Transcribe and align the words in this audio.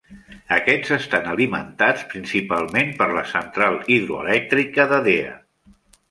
Aquests 0.55 0.93
estan 0.95 1.27
alimentats 1.33 2.05
principalment 2.13 2.89
per 3.01 3.07
la 3.17 3.25
Central 3.33 3.77
Hidroelèctrica 3.97 4.87
d'Edea. 4.95 5.37